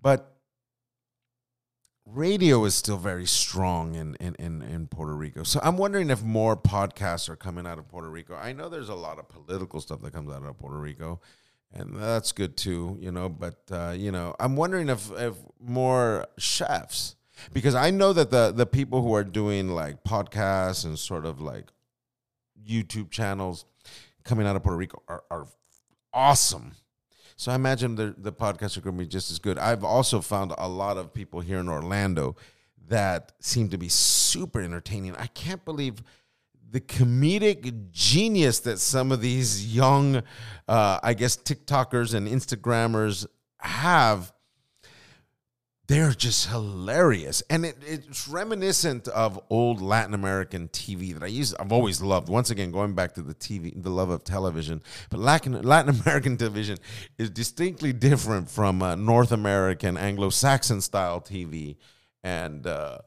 But 0.00 0.36
radio 2.06 2.64
is 2.64 2.74
still 2.74 2.96
very 2.96 3.26
strong 3.26 3.94
in, 3.94 4.14
in, 4.16 4.34
in, 4.38 4.62
in, 4.62 4.86
Puerto 4.86 5.14
Rico. 5.14 5.42
So 5.44 5.60
I'm 5.62 5.76
wondering 5.76 6.10
if 6.10 6.22
more 6.22 6.56
podcasts 6.56 7.28
are 7.28 7.36
coming 7.36 7.66
out 7.66 7.78
of 7.78 7.88
Puerto 7.88 8.10
Rico. 8.10 8.34
I 8.34 8.52
know 8.52 8.68
there's 8.68 8.88
a 8.88 8.94
lot 8.94 9.18
of 9.18 9.28
political 9.28 9.80
stuff 9.80 10.02
that 10.02 10.12
comes 10.12 10.30
out 10.30 10.42
of 10.42 10.58
Puerto 10.58 10.78
Rico, 10.78 11.20
and 11.72 11.96
that's 11.96 12.32
good 12.32 12.56
too, 12.56 12.96
you 13.00 13.12
know. 13.12 13.28
But 13.28 13.60
uh, 13.70 13.94
you 13.96 14.10
know, 14.10 14.34
I'm 14.40 14.56
wondering 14.56 14.88
if 14.88 15.10
if 15.12 15.36
more 15.60 16.26
chefs, 16.38 17.16
because 17.52 17.74
I 17.74 17.90
know 17.90 18.12
that 18.12 18.30
the 18.30 18.52
the 18.52 18.66
people 18.66 19.02
who 19.02 19.14
are 19.14 19.24
doing 19.24 19.68
like 19.68 20.04
podcasts 20.04 20.84
and 20.84 20.98
sort 20.98 21.24
of 21.24 21.40
like 21.40 21.70
YouTube 22.66 23.10
channels 23.10 23.64
coming 24.24 24.46
out 24.46 24.56
of 24.56 24.62
Puerto 24.62 24.76
Rico 24.76 25.02
are, 25.08 25.24
are 25.30 25.46
awesome. 26.12 26.72
So 27.42 27.50
I 27.50 27.56
imagine 27.56 27.96
the, 27.96 28.14
the 28.16 28.32
podcasts 28.32 28.78
are 28.78 28.82
going 28.82 28.96
to 28.96 29.02
be 29.02 29.08
just 29.08 29.32
as 29.32 29.40
good. 29.40 29.58
I've 29.58 29.82
also 29.82 30.20
found 30.20 30.54
a 30.56 30.68
lot 30.68 30.96
of 30.96 31.12
people 31.12 31.40
here 31.40 31.58
in 31.58 31.68
Orlando 31.68 32.36
that 32.86 33.32
seem 33.40 33.68
to 33.70 33.78
be 33.78 33.88
super 33.88 34.60
entertaining. 34.60 35.16
I 35.16 35.26
can't 35.26 35.64
believe 35.64 36.04
the 36.70 36.80
comedic 36.80 37.90
genius 37.90 38.60
that 38.60 38.78
some 38.78 39.10
of 39.10 39.20
these 39.20 39.74
young, 39.74 40.22
uh, 40.68 41.00
I 41.02 41.14
guess, 41.14 41.36
TikTokers 41.36 42.14
and 42.14 42.28
Instagrammers 42.28 43.26
have 43.58 44.32
they're 45.92 46.12
just 46.12 46.48
hilarious. 46.48 47.42
And 47.50 47.66
it, 47.66 47.76
it's 47.86 48.26
reminiscent 48.26 49.08
of 49.08 49.38
old 49.50 49.82
latin 49.82 50.14
american 50.14 50.68
tv 50.68 51.12
that 51.12 51.22
i 51.22 51.26
used 51.26 51.54
i've 51.60 51.70
always 51.70 52.00
loved. 52.00 52.30
Once 52.30 52.50
again 52.50 52.70
going 52.70 52.94
back 52.94 53.12
to 53.14 53.22
the 53.22 53.34
tv 53.34 53.70
the 53.82 53.90
love 53.90 54.08
of 54.08 54.24
television 54.24 54.82
but 55.10 55.20
latin, 55.20 55.60
latin 55.62 55.94
american 56.00 56.38
television 56.38 56.78
is 57.18 57.28
distinctly 57.28 57.92
different 57.92 58.48
from 58.48 58.82
uh, 58.82 58.94
north 58.94 59.32
american 59.32 59.98
anglo-saxon 59.98 60.80
style 60.80 61.20
tv 61.20 61.76
and 62.24 62.66
uh, 62.66 62.98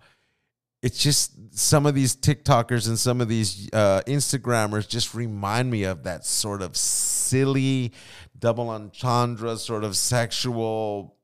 it's 0.83 1.01
just 1.01 1.57
some 1.57 1.87
of 1.87 1.95
these 1.95 2.15
tiktokers 2.15 2.87
and 2.87 2.99
some 2.99 3.19
of 3.19 3.27
these 3.27 3.67
uh, 3.73 4.01
instagrammers 4.05 4.87
just 4.87 5.15
remind 5.15 5.71
me 5.71 5.83
of 5.85 6.03
that 6.03 6.23
sort 6.23 6.61
of 6.61 6.77
silly 6.77 7.91
double 8.37 8.69
entendre 8.69 9.57
sort 9.57 9.83
of 9.83 9.97
sexual 9.97 11.14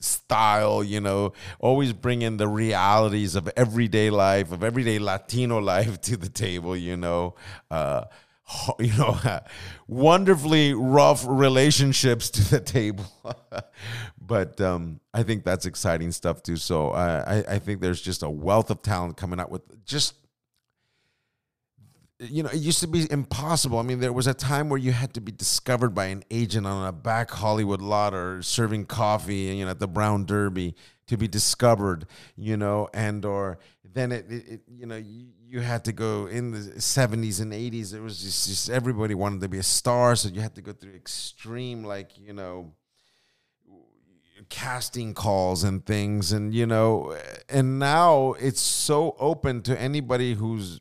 style, 0.00 0.82
you 0.82 1.00
know, 1.00 1.32
always 1.58 1.92
bringing 1.92 2.36
the 2.38 2.48
realities 2.48 3.36
of 3.36 3.48
everyday 3.56 4.10
life, 4.10 4.52
of 4.52 4.64
everyday 4.64 4.98
Latino 4.98 5.58
life 5.58 6.00
to 6.02 6.16
the 6.16 6.28
table, 6.28 6.76
you 6.76 6.96
know. 6.96 7.34
Uh, 7.70 8.04
you 8.78 8.92
know, 8.96 9.16
wonderfully 9.86 10.74
rough 10.74 11.24
relationships 11.26 12.30
to 12.30 12.50
the 12.50 12.60
table. 12.60 13.04
but 14.20 14.60
um, 14.60 15.00
I 15.14 15.22
think 15.22 15.44
that's 15.44 15.66
exciting 15.66 16.12
stuff 16.12 16.42
too. 16.42 16.56
So 16.56 16.90
I, 16.90 17.44
I 17.48 17.58
think 17.58 17.80
there's 17.80 18.00
just 18.00 18.22
a 18.22 18.30
wealth 18.30 18.70
of 18.70 18.82
talent 18.82 19.16
coming 19.16 19.40
out 19.40 19.50
with 19.50 19.84
just 19.84 20.14
you 22.20 22.42
know, 22.42 22.50
it 22.50 22.58
used 22.58 22.80
to 22.80 22.86
be 22.86 23.10
impossible. 23.10 23.78
I 23.78 23.82
mean, 23.82 24.00
there 24.00 24.12
was 24.12 24.26
a 24.26 24.34
time 24.34 24.68
where 24.68 24.78
you 24.78 24.92
had 24.92 25.14
to 25.14 25.20
be 25.20 25.32
discovered 25.32 25.94
by 25.94 26.06
an 26.06 26.22
agent 26.30 26.66
on 26.66 26.86
a 26.86 26.92
back 26.92 27.30
Hollywood 27.30 27.80
lot 27.80 28.12
or 28.12 28.42
serving 28.42 28.86
coffee, 28.86 29.56
you 29.56 29.64
know, 29.64 29.70
at 29.70 29.78
the 29.78 29.88
Brown 29.88 30.26
Derby 30.26 30.74
to 31.06 31.16
be 31.16 31.26
discovered, 31.26 32.06
you 32.36 32.56
know, 32.56 32.88
and 32.92 33.24
or 33.24 33.58
then 33.84 34.12
it, 34.12 34.26
it, 34.30 34.48
it 34.48 34.60
you 34.68 34.86
know, 34.86 34.96
you, 34.96 35.28
you, 35.48 35.60
had 35.60 35.84
to 35.86 35.92
go 35.92 36.26
in 36.26 36.52
the 36.52 36.58
70s 36.58 37.40
and 37.40 37.52
80s. 37.52 37.94
It 37.94 38.00
was 38.00 38.22
just, 38.22 38.48
just 38.48 38.70
everybody 38.70 39.14
wanted 39.14 39.40
to 39.40 39.48
be 39.48 39.58
a 39.58 39.62
star, 39.62 40.14
so 40.14 40.28
you 40.28 40.40
had 40.40 40.54
to 40.56 40.62
go 40.62 40.72
through 40.72 40.94
extreme, 40.94 41.84
like, 41.84 42.18
you 42.18 42.32
know, 42.32 42.72
casting 44.48 45.14
calls 45.14 45.62
and 45.62 45.84
things 45.84 46.32
and 46.32 46.54
you 46.54 46.66
know 46.66 47.14
and 47.48 47.78
now 47.78 48.32
it's 48.40 48.60
so 48.60 49.14
open 49.20 49.60
to 49.60 49.78
anybody 49.78 50.34
who's 50.34 50.80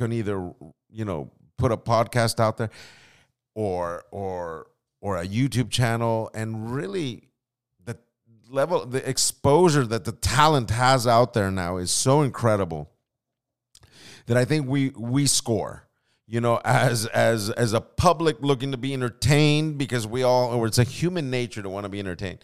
can 0.00 0.12
either 0.12 0.52
you 0.90 1.04
know 1.04 1.30
put 1.58 1.70
a 1.70 1.76
podcast 1.76 2.40
out 2.40 2.56
there 2.56 2.70
or 3.54 4.04
or 4.10 4.66
or 5.00 5.18
a 5.18 5.26
YouTube 5.26 5.70
channel 5.70 6.30
and 6.34 6.74
really 6.74 7.28
the 7.84 7.96
level 8.48 8.86
the 8.86 9.06
exposure 9.08 9.86
that 9.86 10.04
the 10.04 10.12
talent 10.12 10.70
has 10.70 11.06
out 11.06 11.34
there 11.34 11.50
now 11.50 11.76
is 11.76 11.90
so 11.90 12.22
incredible 12.22 12.90
that 14.26 14.36
I 14.36 14.44
think 14.44 14.66
we 14.66 14.90
we 14.96 15.26
score 15.26 15.86
you 16.26 16.40
know 16.40 16.60
as 16.64 17.06
as 17.06 17.50
as 17.50 17.72
a 17.72 17.80
public 17.80 18.38
looking 18.40 18.70
to 18.72 18.78
be 18.78 18.94
entertained 18.94 19.76
because 19.76 20.06
we 20.06 20.22
all 20.22 20.54
or 20.54 20.66
it's 20.66 20.78
a 20.78 20.84
human 20.84 21.30
nature 21.30 21.62
to 21.62 21.68
want 21.68 21.84
to 21.84 21.90
be 21.90 22.00
entertained. 22.00 22.38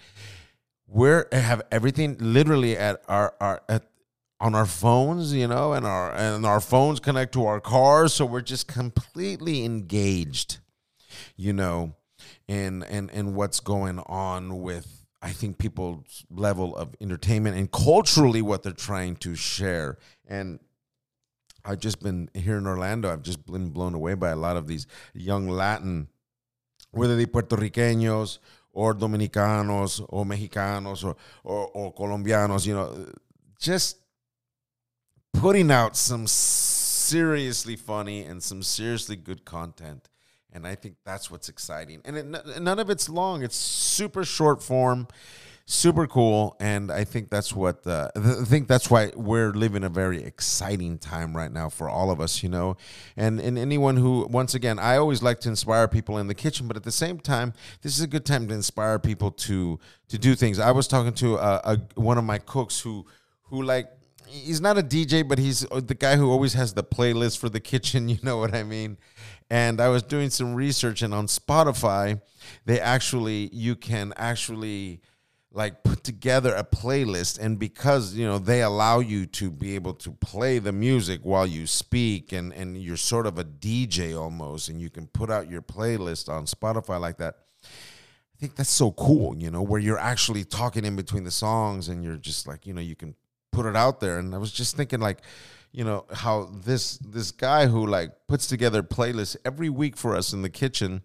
We 0.89 1.09
have 1.33 1.63
everything 1.73 2.17
literally 2.21 2.77
at 2.77 3.03
our, 3.09 3.35
our 3.41 3.63
at 3.69 3.85
on 4.41 4.55
our 4.55 4.67
phones, 4.67 5.33
you 5.33 5.49
know, 5.49 5.73
and 5.73 5.87
our 5.87 6.13
and 6.13 6.45
our 6.45 6.61
phones 6.61 7.01
connect 7.01 7.33
to 7.33 7.47
our 7.47 7.61
cars, 7.61 8.15
so 8.15 8.27
we're 8.27 8.41
just 8.41 8.69
completely 8.69 9.65
engaged, 9.65 10.59
you 11.37 11.53
know, 11.53 11.95
in 12.47 12.83
and 12.85 13.11
and 13.11 13.35
what's 13.35 13.61
going 13.61 13.99
on 14.01 14.61
with 14.61 15.07
I 15.23 15.31
think 15.31 15.59
people's 15.59 16.25
level 16.31 16.77
of 16.77 16.95
entertainment 17.01 17.57
and 17.57 17.71
culturally 17.71 18.43
what 18.43 18.63
they're 18.63 18.73
trying 18.73 19.17
to 19.17 19.35
share. 19.35 19.99
And 20.27 20.61
I've 21.65 21.81
just 21.81 22.01
been 22.01 22.31
here 22.35 22.59
in 22.59 22.67
Orlando. 22.67 23.13
I've 23.13 23.23
just 23.23 23.45
been 23.47 23.71
blown 23.71 23.95
away 23.95 24.15
by 24.15 24.31
a 24.31 24.37
lot 24.37 24.57
of 24.57 24.67
these 24.67 24.87
young 25.15 25.49
Latin, 25.49 26.09
whether 26.93 27.17
they 27.17 27.27
Puerto 27.27 27.57
Ricanos 27.57 28.39
or 28.73 28.95
Dominicanos 28.95 30.05
or 30.11 30.25
Mexicanos 30.25 31.03
or, 31.03 31.17
or, 31.43 31.67
or 31.69 31.95
Colombianos, 31.95 32.67
you 32.67 32.75
know, 32.75 33.11
just 33.59 33.97
putting 35.41 35.71
out 35.71 35.97
some 35.97 36.27
seriously 36.27 37.77
funny 37.77 38.23
and 38.23 38.43
some 38.43 38.63
seriously 38.63 39.17
good 39.17 39.45
content. 39.45 40.09
And 40.53 40.67
I 40.67 40.75
think 40.75 40.97
that's 41.05 41.31
what's 41.31 41.49
exciting. 41.49 42.01
And 42.05 42.17
it, 42.17 42.61
none 42.61 42.79
of 42.79 42.89
it's 42.89 43.09
long. 43.09 43.43
It's 43.43 43.57
super 43.57 44.25
short 44.25 44.63
form, 44.63 45.07
super 45.67 46.07
cool. 46.07 46.57
And 46.61 46.91
I 46.91 47.05
think 47.05 47.29
that's 47.29 47.53
what 47.53 47.87
uh, 47.87 48.09
I 48.17 48.45
think 48.45 48.67
that's 48.67 48.91
why 48.91 49.13
we're 49.15 49.51
living 49.51 49.85
a 49.85 49.91
very 49.91 50.25
exciting 50.25 50.97
time 50.97 51.37
right 51.37 51.53
now 51.53 51.69
for 51.69 51.91
all 51.91 52.11
of 52.11 52.21
us, 52.21 52.43
you 52.43 52.49
know. 52.49 52.79
And 53.19 53.39
and 53.39 53.59
anyone 53.59 53.99
who, 53.99 54.27
once 54.31 54.55
again, 54.55 54.79
I 54.79 54.97
always 54.97 55.23
like 55.23 55.41
to 55.41 55.51
inspire 55.51 55.89
people 55.89 56.17
in 56.17 56.27
the 56.29 56.35
kitchen, 56.35 56.67
but 56.67 56.77
at 56.79 56.85
the 56.85 56.93
same 56.93 57.21
time, 57.21 57.53
this 57.83 57.95
is 57.95 58.01
a 58.01 58.09
good 58.09 58.25
time 58.25 58.49
to 58.49 58.55
inspire 58.55 58.99
people 58.99 59.31
to 59.33 59.79
to 60.09 60.19
do 60.19 60.35
things. 60.35 60.59
I 60.59 60.71
was 60.71 60.89
talking 60.89 61.13
to 61.15 61.37
a, 61.37 61.83
one 61.97 62.17
of 62.17 62.25
my 62.25 62.39
cooks 62.39 62.81
who 62.81 63.05
who 63.43 63.63
like 63.63 63.91
he's 64.27 64.61
not 64.61 64.79
a 64.79 64.83
DJ, 64.83 65.27
but 65.27 65.39
he's 65.39 65.65
uh, 65.71 65.81
the 65.81 65.95
guy 65.95 66.17
who 66.17 66.31
always 66.31 66.55
has 66.55 66.75
the 66.75 66.85
playlist 66.85 67.39
for 67.39 67.49
the 67.49 67.61
kitchen. 67.61 68.09
You 68.17 68.19
know 68.23 68.39
what 68.39 68.55
I 68.55 68.63
mean? 68.63 68.97
And 69.51 69.81
I 69.81 69.89
was 69.89 70.03
doing 70.03 70.31
some 70.31 70.55
research, 70.55 71.03
and 71.03 71.13
on 71.13 71.27
Spotify, 71.27 72.21
they 72.65 72.81
actually 72.81 73.51
you 73.53 73.77
can 73.77 74.13
actually 74.17 75.01
like 75.53 75.83
put 75.83 76.05
together 76.05 76.55
a 76.55 76.63
playlist 76.63 77.39
and 77.41 77.59
because 77.59 78.15
you 78.15 78.27
know 78.27 78.39
they 78.39 78.63
allow 78.63 79.01
you 79.01 79.25
to 79.25 79.51
be 79.51 79.75
able 79.75 79.95
to 79.95 80.11
play 80.11 80.59
the 80.59 80.73
music 80.73 81.21
while 81.23 81.47
you 81.47 81.67
speak 81.67 82.33
and 82.33 82.53
and 82.53 82.77
you're 82.77 82.97
sort 82.97 83.27
of 83.27 83.39
a 83.39 83.45
DJ 83.45 84.19
almost 84.21 84.69
and 84.69 84.81
you 84.81 84.91
can 84.91 85.07
put 85.07 85.31
out 85.31 85.51
your 85.51 85.63
playlist 85.63 86.29
on 86.29 86.45
Spotify 86.45 87.01
like 87.01 87.17
that 87.17 87.37
I 87.65 88.39
think 88.39 88.55
that's 88.57 88.71
so 88.71 88.93
cool 88.93 89.35
you 89.35 89.51
know 89.51 89.63
where 89.63 89.81
you're 89.81 89.99
actually 89.99 90.45
talking 90.45 90.85
in 90.85 90.95
between 90.95 91.25
the 91.25 91.31
songs 91.31 91.89
and 91.89 92.05
you're 92.05 92.19
just 92.19 92.47
like 92.47 92.67
you 92.67 92.75
know 92.75 92.83
you 92.83 92.95
can 92.95 93.15
put 93.57 93.67
it 93.67 93.77
out 93.77 94.01
there. 94.01 94.19
And 94.19 94.35
I 94.35 94.39
was 94.39 94.53
just 94.53 94.77
thinking 94.77 95.01
like, 95.01 95.19
you 95.73 95.85
know, 95.85 96.05
how 96.13 96.51
this 96.65 96.99
this 96.99 97.31
guy 97.31 97.67
who 97.67 97.87
like 97.87 98.11
puts 98.29 98.47
together 98.47 98.83
playlists 98.83 99.37
every 99.45 99.71
week 99.71 99.97
for 99.97 100.15
us 100.15 100.33
in 100.33 100.43
the 100.43 100.51
kitchen, 100.51 101.03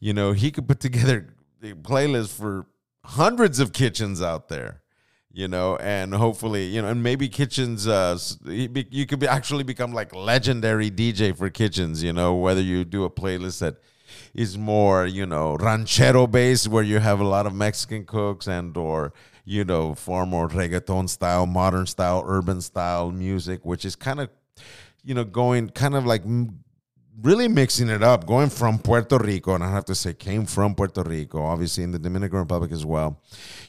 you 0.00 0.12
know, 0.12 0.32
he 0.32 0.50
could 0.50 0.68
put 0.68 0.80
together 0.88 1.34
a 1.62 1.72
playlist 1.72 2.36
for 2.36 2.66
hundreds 3.04 3.60
of 3.60 3.72
kitchens 3.72 4.20
out 4.20 4.48
there 4.48 4.82
you 5.36 5.48
know, 5.48 5.76
and 5.78 6.14
hopefully, 6.14 6.66
you 6.66 6.80
know, 6.80 6.86
and 6.86 7.02
maybe 7.02 7.28
kitchens, 7.28 7.88
uh, 7.88 8.16
you 8.46 9.04
could 9.04 9.18
be 9.18 9.26
actually 9.26 9.64
become 9.64 9.92
like 9.92 10.14
legendary 10.14 10.92
DJ 10.92 11.36
for 11.36 11.50
kitchens, 11.50 12.04
you 12.04 12.12
know, 12.12 12.36
whether 12.36 12.60
you 12.60 12.84
do 12.84 13.02
a 13.02 13.10
playlist 13.10 13.58
that 13.58 13.74
is 14.32 14.56
more, 14.56 15.06
you 15.06 15.26
know, 15.26 15.56
ranchero 15.56 16.28
based, 16.28 16.68
where 16.68 16.84
you 16.84 17.00
have 17.00 17.18
a 17.18 17.24
lot 17.24 17.46
of 17.46 17.52
Mexican 17.52 18.04
cooks 18.04 18.46
and 18.46 18.76
or 18.76 19.12
you 19.44 19.64
know, 19.64 19.94
far 19.94 20.26
more 20.26 20.48
reggaeton 20.48 21.08
style, 21.08 21.46
modern 21.46 21.86
style, 21.86 22.24
urban 22.26 22.60
style 22.60 23.10
music, 23.10 23.64
which 23.64 23.84
is 23.84 23.94
kind 23.96 24.20
of, 24.20 24.30
you 25.02 25.14
know, 25.14 25.24
going 25.24 25.68
kind 25.70 25.94
of 25.94 26.06
like 26.06 26.22
really 27.22 27.48
mixing 27.48 27.88
it 27.88 28.02
up, 28.02 28.26
going 28.26 28.48
from 28.50 28.78
Puerto 28.78 29.18
Rico, 29.18 29.54
and 29.54 29.62
I 29.62 29.70
have 29.70 29.84
to 29.86 29.94
say, 29.94 30.14
came 30.14 30.46
from 30.46 30.74
Puerto 30.74 31.02
Rico, 31.02 31.42
obviously 31.42 31.84
in 31.84 31.92
the 31.92 31.98
Dominican 31.98 32.38
Republic 32.38 32.72
as 32.72 32.84
well, 32.84 33.20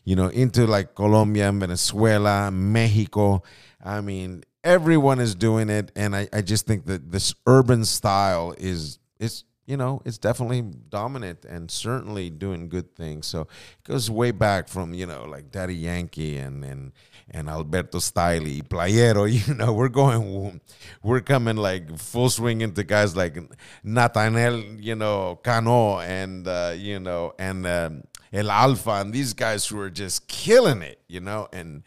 you 0.03 0.15
know, 0.15 0.27
into 0.27 0.65
like 0.65 0.95
Colombia 0.95 1.49
and 1.49 1.59
Venezuela, 1.59 2.49
Mexico. 2.51 3.43
I 3.83 4.01
mean, 4.01 4.43
everyone 4.63 5.19
is 5.19 5.35
doing 5.35 5.69
it, 5.69 5.91
and 5.95 6.15
I, 6.15 6.27
I 6.33 6.41
just 6.41 6.65
think 6.65 6.85
that 6.85 7.11
this 7.11 7.33
urban 7.45 7.85
style 7.85 8.55
is 8.57 8.99
is 9.19 9.43
you 9.65 9.77
know, 9.77 10.01
it's 10.05 10.17
definitely 10.19 10.61
dominant 10.61 11.43
and 11.45 11.71
certainly 11.71 12.29
doing 12.29 12.69
good 12.69 12.95
things. 12.95 13.25
So 13.25 13.41
it 13.41 13.83
goes 13.83 14.11
way 14.11 14.31
back 14.31 14.67
from, 14.67 14.93
you 14.93 15.07
know, 15.07 15.25
like 15.25 15.51
Daddy 15.51 15.75
Yankee 15.75 16.37
and 16.37 16.63
and 16.63 16.91
and 17.31 17.49
Alberto 17.49 17.97
Stylee, 17.97 18.61
Playero, 18.61 19.25
you 19.47 19.53
know, 19.55 19.73
we're 19.73 19.89
going 19.89 20.61
we're 21.01 21.21
coming 21.21 21.57
like 21.57 21.97
full 21.97 22.29
swing 22.29 22.61
into 22.61 22.83
guys 22.83 23.15
like 23.15 23.37
Natanael, 23.83 24.83
you 24.83 24.95
know, 24.95 25.39
Cano 25.43 25.99
and 25.99 26.47
uh, 26.47 26.73
you 26.77 26.99
know, 26.99 27.33
and 27.39 27.65
um, 27.65 28.03
El 28.31 28.51
Alfa 28.51 28.91
and 29.01 29.13
these 29.13 29.33
guys 29.33 29.65
who 29.65 29.79
are 29.79 29.89
just 29.89 30.27
killing 30.27 30.83
it, 30.83 31.01
you 31.07 31.21
know, 31.21 31.47
and 31.51 31.83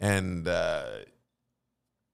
and 0.00 0.48
uh 0.48 0.84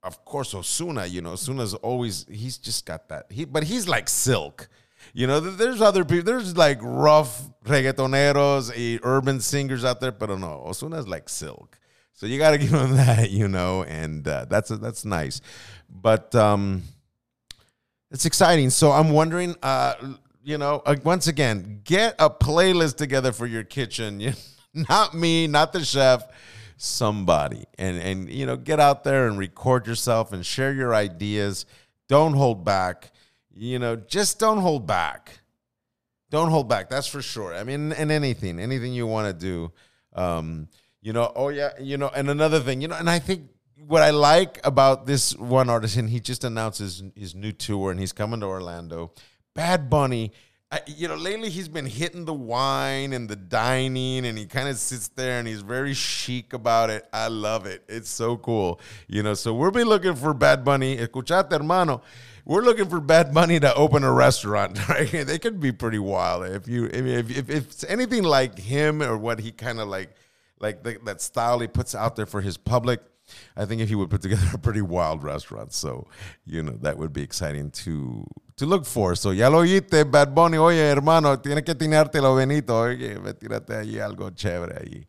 of 0.02 0.24
course, 0.24 0.54
Ozuna, 0.54 1.10
You 1.10 1.20
know, 1.20 1.32
Ozuna's 1.32 1.74
always 1.74 2.26
he's 2.30 2.58
just 2.58 2.86
got 2.86 3.08
that. 3.08 3.26
He, 3.28 3.44
but 3.44 3.64
he's 3.64 3.88
like 3.88 4.08
silk. 4.08 4.68
You 5.16 5.26
know, 5.26 5.40
there's 5.40 5.80
other 5.80 6.04
people. 6.04 6.24
There's 6.24 6.58
like 6.58 6.78
rough 6.82 7.42
reggaetoneros, 7.64 9.00
urban 9.02 9.40
singers 9.40 9.82
out 9.82 9.98
there, 9.98 10.12
but 10.12 10.28
no, 10.28 10.62
Ozuna's 10.68 11.08
like 11.08 11.30
silk. 11.30 11.78
So 12.12 12.26
you 12.26 12.36
got 12.36 12.50
to 12.50 12.58
give 12.58 12.68
him 12.68 12.96
that, 12.96 13.30
you 13.30 13.48
know, 13.48 13.82
and 13.84 14.28
uh, 14.28 14.44
that's 14.44 14.68
that's 14.68 15.06
nice. 15.06 15.40
But 15.88 16.34
um, 16.34 16.82
it's 18.10 18.26
exciting. 18.26 18.68
So 18.68 18.92
I'm 18.92 19.08
wondering, 19.08 19.56
uh, 19.62 19.94
you 20.44 20.58
know, 20.58 20.82
uh, 20.84 20.96
once 21.02 21.28
again, 21.28 21.80
get 21.82 22.14
a 22.18 22.28
playlist 22.28 22.96
together 22.96 23.32
for 23.32 23.46
your 23.46 23.64
kitchen. 23.64 24.34
not 24.74 25.14
me, 25.14 25.46
not 25.46 25.72
the 25.72 25.82
chef, 25.82 26.28
somebody, 26.76 27.64
and 27.78 27.96
and 27.96 28.30
you 28.30 28.44
know, 28.44 28.56
get 28.58 28.80
out 28.80 29.02
there 29.02 29.28
and 29.28 29.38
record 29.38 29.86
yourself 29.86 30.34
and 30.34 30.44
share 30.44 30.74
your 30.74 30.94
ideas. 30.94 31.64
Don't 32.06 32.34
hold 32.34 32.66
back. 32.66 33.12
You 33.58 33.78
know, 33.78 33.96
just 33.96 34.38
don't 34.38 34.58
hold 34.58 34.86
back. 34.86 35.40
Don't 36.30 36.50
hold 36.50 36.68
back. 36.68 36.90
That's 36.90 37.06
for 37.06 37.22
sure. 37.22 37.54
I 37.54 37.64
mean, 37.64 37.92
and 37.92 38.10
anything, 38.10 38.60
anything 38.60 38.92
you 38.92 39.06
want 39.06 39.28
to 39.28 39.32
do. 39.32 39.72
Um, 40.12 40.68
you 41.00 41.12
know, 41.12 41.32
oh 41.34 41.48
yeah, 41.48 41.70
you 41.80 41.96
know, 41.96 42.10
and 42.14 42.28
another 42.28 42.60
thing, 42.60 42.80
you 42.80 42.88
know, 42.88 42.96
and 42.96 43.08
I 43.08 43.18
think 43.18 43.48
what 43.86 44.02
I 44.02 44.10
like 44.10 44.60
about 44.64 45.06
this 45.06 45.36
one 45.36 45.70
artist, 45.70 45.96
and 45.96 46.10
he 46.10 46.20
just 46.20 46.44
announced 46.44 46.80
his, 46.80 47.02
his 47.14 47.34
new 47.34 47.52
tour, 47.52 47.90
and 47.90 48.00
he's 48.00 48.12
coming 48.12 48.40
to 48.40 48.46
Orlando. 48.46 49.12
Bad 49.54 49.88
Bunny, 49.88 50.32
I, 50.70 50.80
you 50.86 51.06
know, 51.06 51.14
lately 51.14 51.48
he's 51.48 51.68
been 51.68 51.86
hitting 51.86 52.24
the 52.24 52.34
wine 52.34 53.12
and 53.12 53.28
the 53.28 53.36
dining, 53.36 54.26
and 54.26 54.36
he 54.36 54.46
kind 54.46 54.68
of 54.68 54.76
sits 54.76 55.08
there 55.08 55.38
and 55.38 55.46
he's 55.46 55.62
very 55.62 55.94
chic 55.94 56.52
about 56.52 56.90
it. 56.90 57.06
I 57.12 57.28
love 57.28 57.66
it. 57.66 57.84
It's 57.88 58.10
so 58.10 58.36
cool, 58.36 58.80
you 59.06 59.22
know. 59.22 59.34
So 59.34 59.54
we'll 59.54 59.70
be 59.70 59.84
looking 59.84 60.16
for 60.16 60.34
Bad 60.34 60.64
Bunny. 60.64 60.96
Escuchate, 60.96 61.52
hermano. 61.52 62.02
We're 62.46 62.62
looking 62.62 62.88
for 62.88 63.00
Bad 63.00 63.34
Bunny 63.34 63.58
to 63.58 63.74
open 63.74 64.04
a 64.04 64.12
restaurant. 64.12 64.78
Right? 64.88 65.10
They 65.10 65.38
could 65.38 65.58
be 65.60 65.72
pretty 65.72 65.98
wild 65.98 66.46
if 66.46 66.68
you 66.68 66.88
I 66.94 67.00
mean, 67.00 67.18
if 67.18 67.30
if, 67.30 67.50
if 67.50 67.66
it's 67.66 67.84
anything 67.84 68.22
like 68.22 68.58
him 68.58 69.02
or 69.02 69.16
what 69.18 69.40
he 69.40 69.50
kind 69.50 69.80
of 69.80 69.88
like 69.88 70.14
like 70.60 70.82
the, 70.84 70.98
that 71.04 71.20
style 71.20 71.58
he 71.58 71.66
puts 71.66 71.94
out 71.94 72.14
there 72.16 72.24
for 72.24 72.40
his 72.40 72.56
public 72.56 73.00
I 73.56 73.64
think 73.64 73.80
if 73.80 73.88
he 73.88 73.94
would 73.94 74.10
put 74.10 74.22
together 74.22 74.46
a 74.54 74.58
pretty 74.58 74.82
wild 74.82 75.24
restaurant, 75.24 75.72
so 75.72 76.06
you 76.44 76.62
know 76.62 76.78
that 76.82 76.96
would 76.96 77.12
be 77.12 77.22
exciting 77.22 77.70
to 77.82 78.24
to 78.56 78.66
look 78.66 78.86
for. 78.86 79.16
So 79.16 79.30
ya 79.32 79.48
lo 79.48 79.62
oíste, 79.62 80.08
Bad 80.10 80.34
Bunny, 80.34 80.58
oye 80.58 80.90
hermano, 80.90 81.36
tienes 81.36 81.64
que 81.64 81.74
tenerte 81.74 82.20
lo 82.20 82.36
Benito, 82.36 82.74
oye, 82.74 83.16
tírate 83.34 83.74
allí 83.74 83.98
algo 83.98 84.30
chévere 84.30 84.76
allí. 84.80 85.06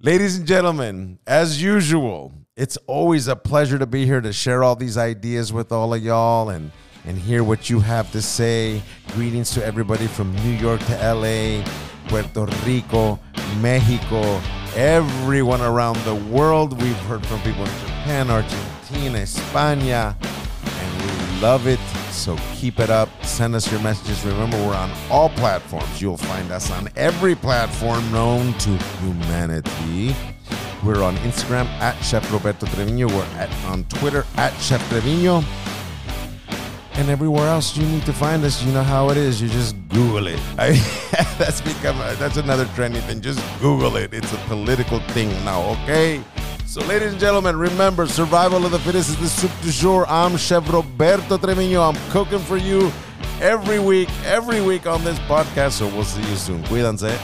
Ladies 0.00 0.36
and 0.36 0.46
gentlemen, 0.46 1.20
as 1.24 1.62
usual, 1.62 2.32
it's 2.56 2.76
always 2.88 3.28
a 3.28 3.36
pleasure 3.36 3.78
to 3.78 3.86
be 3.86 4.04
here 4.04 4.20
to 4.20 4.32
share 4.32 4.64
all 4.64 4.74
these 4.74 4.98
ideas 4.98 5.52
with 5.52 5.70
all 5.70 5.94
of 5.94 6.02
y'all 6.02 6.48
and 6.50 6.72
and 7.04 7.16
hear 7.16 7.44
what 7.44 7.70
you 7.70 7.78
have 7.78 8.10
to 8.10 8.20
say. 8.20 8.82
Greetings 9.12 9.52
to 9.52 9.64
everybody 9.64 10.08
from 10.08 10.34
New 10.36 10.50
York 10.50 10.80
to 10.86 11.14
LA, 11.14 11.64
Puerto 12.08 12.46
Rico, 12.66 13.20
Mexico, 13.60 14.40
everyone 14.74 15.60
around 15.60 15.96
the 15.98 16.14
world. 16.14 16.82
We've 16.82 16.96
heard 17.06 17.24
from 17.26 17.40
people 17.42 17.64
in 17.64 17.78
Japan, 17.86 18.30
Argentina, 18.30 19.18
España, 19.18 20.16
and 20.20 21.02
we 21.02 21.40
love 21.40 21.68
it. 21.68 22.03
So 22.14 22.36
keep 22.54 22.80
it 22.80 22.90
up. 22.90 23.08
Send 23.24 23.54
us 23.54 23.70
your 23.70 23.80
messages. 23.80 24.24
Remember, 24.24 24.56
we're 24.66 24.74
on 24.74 24.90
all 25.10 25.28
platforms. 25.30 26.00
You'll 26.00 26.16
find 26.16 26.50
us 26.52 26.70
on 26.70 26.88
every 26.96 27.34
platform 27.34 28.10
known 28.12 28.54
to 28.58 28.70
humanity. 29.00 30.14
We're 30.84 31.02
on 31.02 31.16
Instagram 31.18 31.66
at 31.80 32.00
Chef 32.02 32.30
Roberto 32.32 32.66
Trevino. 32.66 33.08
We're 33.08 33.24
at, 33.36 33.52
on 33.66 33.84
Twitter 33.84 34.24
at 34.36 34.52
Chef 34.58 34.86
Trevino 34.88 35.42
and 36.94 37.10
everywhere 37.10 37.48
else 37.48 37.76
you 37.76 37.84
need 37.86 38.04
to 38.06 38.12
find 38.12 38.44
us. 38.44 38.62
You 38.62 38.72
know 38.72 38.82
how 38.82 39.10
it 39.10 39.16
is. 39.16 39.42
You 39.42 39.48
just 39.48 39.76
Google 39.88 40.26
it. 40.28 40.40
I, 40.58 40.72
that's 41.38 41.60
become 41.60 41.98
a, 42.00 42.14
that's 42.14 42.36
another 42.36 42.66
trendy 42.66 43.00
thing. 43.00 43.20
Just 43.20 43.42
Google 43.60 43.96
it. 43.96 44.14
It's 44.14 44.32
a 44.32 44.38
political 44.48 45.00
thing 45.10 45.30
now. 45.44 45.72
Okay. 45.82 46.22
So, 46.74 46.80
ladies 46.86 47.12
and 47.12 47.20
gentlemen, 47.20 47.56
remember, 47.56 48.04
survival 48.08 48.66
of 48.66 48.72
the 48.72 48.80
fittest 48.80 49.10
is 49.10 49.16
the 49.20 49.28
soup 49.28 49.52
du 49.62 49.70
jour. 49.70 50.06
I'm 50.08 50.36
Chef 50.36 50.68
Roberto 50.72 51.38
Trevino. 51.38 51.82
I'm 51.82 51.94
cooking 52.10 52.40
for 52.40 52.56
you 52.56 52.90
every 53.40 53.78
week, 53.78 54.08
every 54.24 54.60
week 54.60 54.84
on 54.84 55.04
this 55.04 55.16
podcast. 55.20 55.74
So 55.74 55.86
we'll 55.86 56.02
see 56.02 56.28
you 56.28 56.34
soon. 56.34 56.64
Cuídense. 56.64 57.16